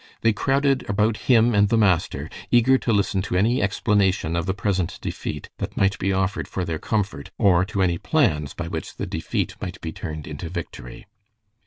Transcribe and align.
They 0.21 0.33
crowded 0.33 0.83
about 0.89 1.15
him 1.29 1.53
and 1.53 1.69
the 1.69 1.77
master, 1.77 2.27
eager 2.49 2.79
to 2.79 2.91
listen 2.91 3.21
to 3.21 3.35
any 3.35 3.61
explanation 3.61 4.35
of 4.35 4.47
the 4.47 4.53
present 4.55 4.99
defeat 4.99 5.49
that 5.59 5.77
might 5.77 5.99
be 5.99 6.11
offered 6.11 6.47
for 6.47 6.65
their 6.65 6.79
comfort, 6.79 7.29
or 7.37 7.63
to 7.65 7.83
any 7.83 7.99
plans 7.99 8.55
by 8.55 8.67
which 8.67 8.95
the 8.95 9.05
defeat 9.05 9.55
might 9.61 9.79
be 9.79 9.91
turned 9.91 10.25
into 10.25 10.49
victory. 10.49 11.05